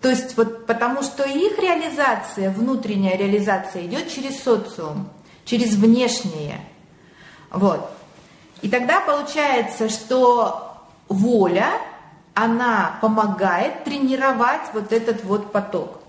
[0.01, 5.07] То есть вот потому что их реализация, внутренняя реализация идет через социум,
[5.45, 6.59] через внешнее.
[7.51, 7.89] Вот.
[8.61, 11.71] И тогда получается, что воля,
[12.33, 15.99] она помогает тренировать вот этот вот поток,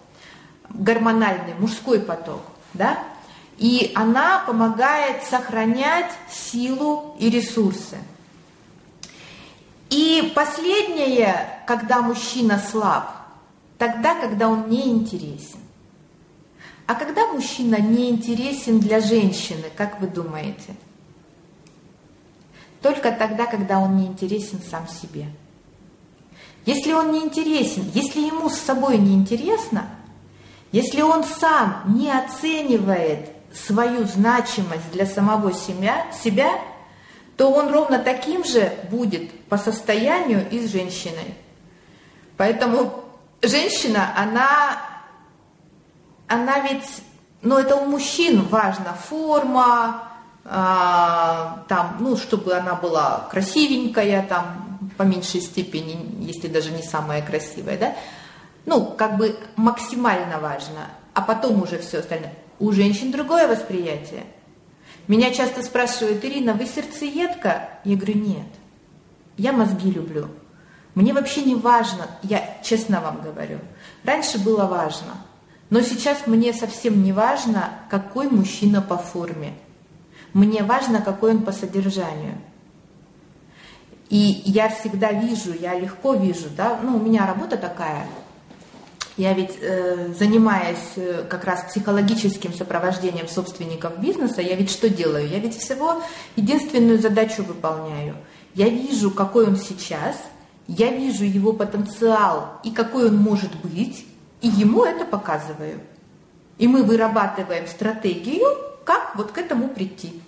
[0.68, 2.42] гормональный, мужской поток,
[2.74, 2.98] да?
[3.58, 7.98] И она помогает сохранять силу и ресурсы.
[9.90, 13.16] И последнее, когда мужчина слаб–
[13.82, 15.58] тогда, когда он не интересен.
[16.86, 20.76] А когда мужчина не интересен для женщины, как вы думаете?
[22.80, 25.26] Только тогда, когда он не интересен сам себе.
[26.64, 29.86] Если он не интересен, если ему с собой не интересно,
[30.70, 36.50] если он сам не оценивает свою значимость для самого себя, себя,
[37.36, 41.34] то он ровно таким же будет по состоянию и с женщиной.
[42.36, 43.04] Поэтому
[43.42, 44.78] женщина, она,
[46.28, 47.02] она ведь,
[47.42, 50.04] ну это у мужчин важна форма,
[50.44, 54.61] а, там, ну, чтобы она была красивенькая, там,
[55.02, 57.96] по меньшей степени, если даже не самая красивая, да,
[58.66, 62.32] ну, как бы максимально важно, а потом уже все остальное.
[62.60, 64.22] У женщин другое восприятие.
[65.08, 67.80] Меня часто спрашивают, Ирина, вы сердцеедка?
[67.82, 68.46] Я говорю, нет,
[69.36, 70.28] я мозги люблю.
[70.94, 73.58] Мне вообще не важно, я честно вам говорю.
[74.04, 75.14] Раньше было важно,
[75.68, 79.54] но сейчас мне совсем не важно, какой мужчина по форме.
[80.32, 82.38] Мне важно, какой он по содержанию.
[84.12, 88.06] И я всегда вижу, я легко вижу, да, ну, у меня работа такая,
[89.16, 95.28] я ведь, э, занимаясь э, как раз психологическим сопровождением собственников бизнеса, я ведь что делаю?
[95.28, 96.02] Я ведь всего
[96.36, 98.16] единственную задачу выполняю.
[98.54, 100.16] Я вижу, какой он сейчас–
[100.68, 104.06] я вижу его потенциал и какой он может быть,
[104.40, 105.80] и ему это показываю.
[106.58, 108.46] И мы вырабатываем стратегию,
[108.84, 110.22] как вот к этому прийти.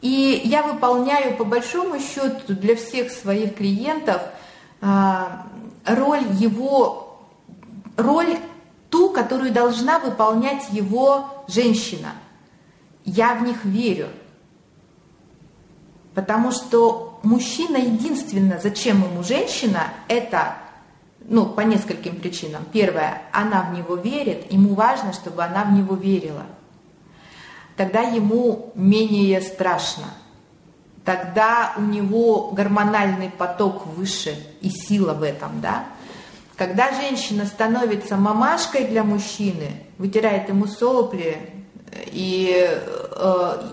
[0.00, 4.22] И я выполняю по большому счету для всех своих клиентов
[4.80, 5.46] а,
[5.84, 7.20] роль его,
[7.96, 8.38] роль
[8.88, 12.12] ту, которую должна выполнять его женщина.
[13.04, 14.08] Я в них верю.
[16.14, 20.56] Потому что мужчина единственное, зачем ему женщина, это
[21.20, 22.64] ну, по нескольким причинам.
[22.72, 26.46] Первое, она в него верит, ему важно, чтобы она в него верила.
[27.80, 30.04] Тогда ему менее страшно.
[31.02, 35.86] Тогда у него гормональный поток выше и сила в этом, да.
[36.56, 41.38] Когда женщина становится мамашкой для мужчины, вытирает ему сопли
[42.12, 43.70] и э,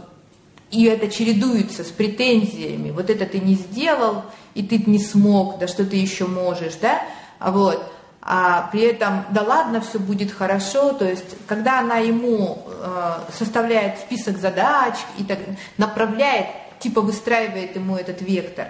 [0.71, 5.67] и это чередуется с претензиями, вот это ты не сделал, и ты не смог, да
[5.67, 7.01] что ты еще можешь, да,
[7.41, 7.83] вот,
[8.29, 13.99] а при этом, да ладно, все будет хорошо, то есть, когда она ему э, составляет
[13.99, 15.39] список задач и так
[15.77, 16.47] направляет,
[16.79, 18.67] типа выстраивает ему этот вектор,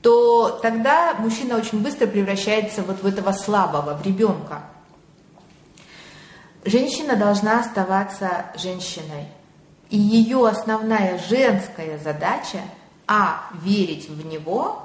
[0.00, 4.62] то тогда мужчина очень быстро превращается вот в этого слабого, в ребенка.
[6.64, 9.28] Женщина должна оставаться женщиной.
[9.90, 12.62] И ее основная женская задача
[13.06, 13.50] А.
[13.62, 14.82] Верить в него,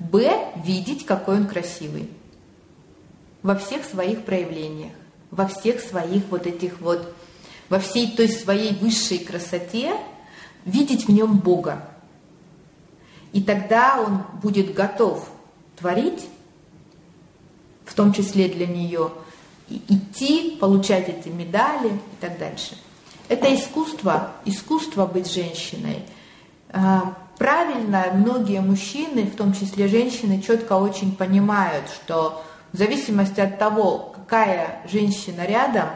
[0.00, 0.48] Б.
[0.56, 2.10] Видеть, какой он красивый.
[3.44, 4.90] Во всех своих проявлениях,
[5.30, 7.14] во всех своих вот этих вот,
[7.68, 9.96] во всей той своей высшей красоте,
[10.64, 11.88] видеть в нем Бога.
[13.32, 15.28] И тогда он будет готов
[15.76, 16.26] творить
[17.84, 19.10] в том числе для нее,
[19.68, 22.76] идти, получать эти медали и так дальше.
[23.28, 26.02] Это искусство, искусство быть женщиной.
[26.70, 32.42] А, правильно, многие мужчины, в том числе женщины, четко очень понимают, что
[32.74, 35.90] в зависимости от того, какая женщина рядом,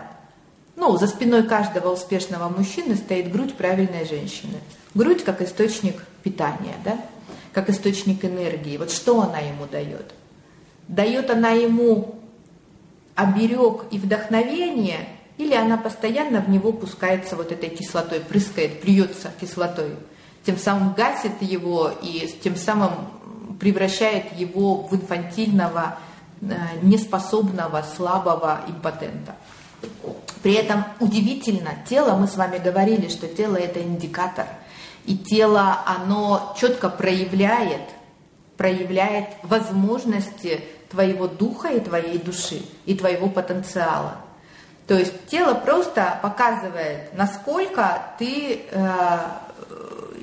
[0.76, 4.59] ну, за спиной каждого успешного мужчины стоит грудь правильной женщины.
[4.95, 6.97] Грудь как источник питания, да?
[7.53, 8.76] как источник энергии.
[8.76, 10.14] Вот что она ему дает?
[10.87, 12.20] Дает она ему
[13.16, 19.97] оберег и вдохновение, или она постоянно в него пускается вот этой кислотой, прыскает, плюется кислотой,
[20.47, 22.93] тем самым гасит его и тем самым
[23.59, 25.99] превращает его в инфантильного,
[26.82, 29.34] неспособного, слабого импотента.
[30.43, 34.47] При этом удивительно, тело, мы с вами говорили, что тело это индикатор,
[35.05, 37.82] и тело, оно четко проявляет,
[38.57, 44.16] проявляет возможности твоего духа и твоей души, и твоего потенциала.
[44.86, 49.18] То есть тело просто показывает, насколько ты э,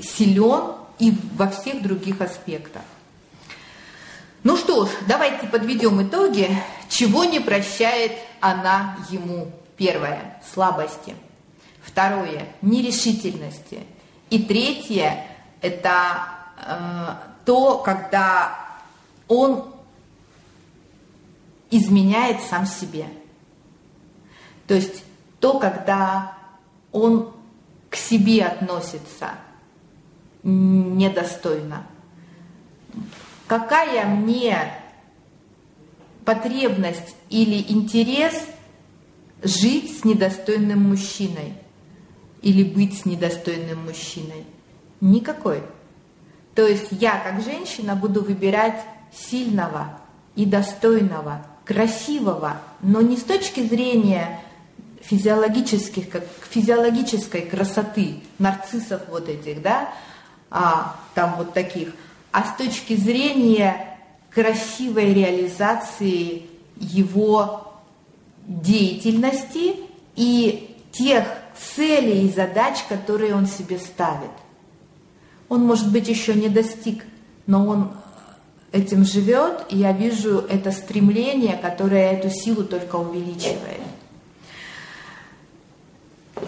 [0.02, 2.82] силен и во всех других аспектах.
[4.46, 6.56] Ну что ж, давайте подведем итоги,
[6.88, 9.52] чего не прощает она ему.
[9.76, 11.16] Первое– слабости.
[11.82, 13.80] Второе– нерешительности.
[14.30, 15.26] И третье–
[15.62, 16.28] это
[16.64, 17.08] э,
[17.44, 18.56] то, когда
[19.28, 19.66] он
[21.72, 23.08] изменяет сам себе.
[24.68, 25.04] То есть
[25.40, 26.38] то, когда
[26.92, 27.34] он
[27.90, 29.32] к себе относится
[30.44, 31.88] недостойно.
[33.48, 34.58] Какая мне
[36.24, 38.34] потребность или интерес
[39.44, 41.54] жить с недостойным мужчиной
[42.42, 44.46] или быть с недостойным мужчиной?
[45.00, 45.62] Никакой.
[46.56, 48.82] То есть я как женщина буду выбирать
[49.14, 50.00] сильного
[50.36, 54.42] и достойного, красивого, но не с точки зрения
[55.02, 59.94] физиологических, как физиологической красоты нарциссов вот этих, да,
[60.50, 61.94] а, там вот таких,
[62.36, 63.98] а с точки зрения
[64.30, 67.76] красивой реализации его
[68.46, 69.78] деятельности
[70.18, 71.24] и тех
[71.58, 74.32] целей и задач, которые он себе ставит.
[75.48, 77.06] Он, может быть, еще не достиг,
[77.48, 77.94] но он
[78.74, 83.80] этим живет, и я вижу это стремление, которое эту силу только увеличивает.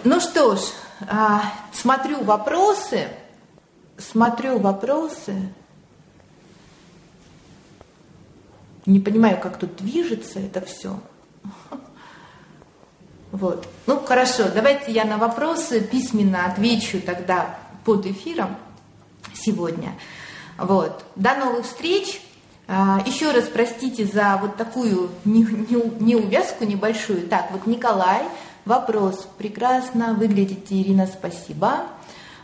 [0.04, 0.60] Ну что ж,
[1.08, 3.08] а, смотрю вопросы,
[3.96, 5.50] смотрю вопросы.
[8.88, 10.98] Не понимаю, как тут движется это все.
[13.30, 13.68] Вот.
[13.86, 18.56] Ну, хорошо, давайте я на вопросы письменно отвечу тогда под эфиром
[19.34, 19.92] сегодня.
[20.56, 21.04] Вот.
[21.16, 22.22] До новых встреч.
[22.66, 27.28] А, еще раз простите за вот такую неувязку небольшую.
[27.28, 28.22] Так, вот Николай,
[28.64, 29.28] вопрос.
[29.36, 31.82] Прекрасно выглядите, Ирина, спасибо.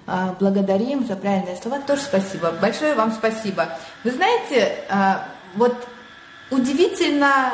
[0.07, 1.81] А, благодарим за правильные слова.
[1.81, 2.53] Тоже спасибо.
[2.61, 3.79] Большое вам спасибо.
[4.05, 5.27] Вы знаете, а,
[5.57, 5.75] вот
[6.51, 7.53] удивительно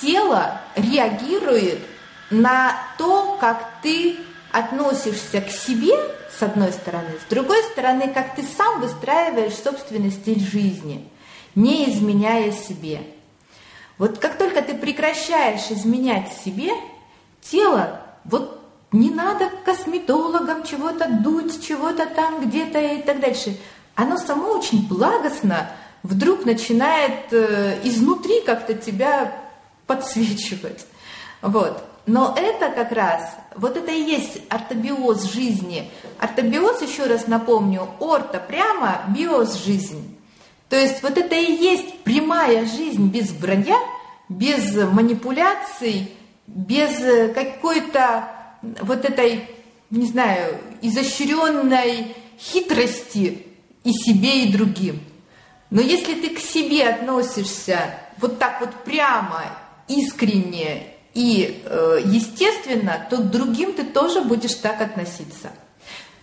[0.00, 1.80] тело реагирует
[2.30, 4.16] на то, как ты
[4.52, 5.94] относишься к себе,
[6.36, 11.08] с одной стороны, с другой стороны, как ты сам выстраиваешь собственный стиль жизни,
[11.54, 13.02] не изменяя себе.
[13.98, 16.72] Вот как только ты прекращаешь изменять себе,
[17.42, 18.60] тело вот
[18.92, 23.56] не надо косметологам чего-то дуть, чего-то там где-то и так дальше.
[23.94, 25.70] Оно само очень благостно
[26.02, 29.32] вдруг начинает э, изнутри как-то тебя
[29.86, 30.86] подсвечивать.
[31.42, 31.84] Вот.
[32.06, 35.90] Но это как раз, вот это и есть ортобиоз жизни.
[36.18, 40.16] Ортобиоз, еще раз напомню, орто прямо, биоз жизнь.
[40.68, 43.76] То есть вот это и есть прямая жизнь без вранья,
[44.28, 46.12] без манипуляций,
[46.46, 48.28] без какой-то
[48.80, 49.48] вот этой,
[49.90, 53.46] не знаю, изощренной хитрости
[53.84, 55.00] и себе, и другим.
[55.70, 59.44] Но если ты к себе относишься вот так вот прямо,
[59.88, 65.50] искренне и э, естественно, то к другим ты тоже будешь так относиться.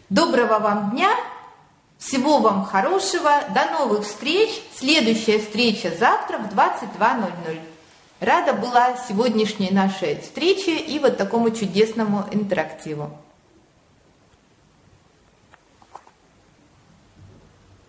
[0.10, 1.10] Доброго вам дня,
[1.98, 4.50] всего вам хорошего, до новых встреч.
[4.76, 7.60] Следующая встреча завтра в 22.00.
[8.20, 13.12] Рада была сегодняшней нашей встрече и вот такому чудесному интерактиву.